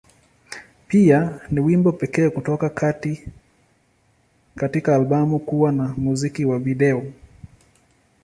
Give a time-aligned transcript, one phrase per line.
[0.87, 2.69] Pia, ni wimbo pekee kutoka
[4.55, 7.11] katika albamu kuwa na muziki wa video.